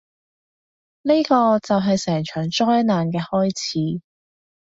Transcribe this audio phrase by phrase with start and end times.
[1.03, 4.01] 呢個就係成場災難嘅開始